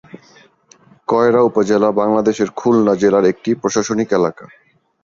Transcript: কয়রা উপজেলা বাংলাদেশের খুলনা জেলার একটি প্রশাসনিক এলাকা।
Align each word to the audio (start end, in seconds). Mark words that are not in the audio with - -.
কয়রা 1.07 1.41
উপজেলা 1.49 1.89
বাংলাদেশের 2.01 2.49
খুলনা 2.59 2.93
জেলার 3.01 3.25
একটি 3.33 3.49
প্রশাসনিক 3.61 4.09
এলাকা। 4.13 4.45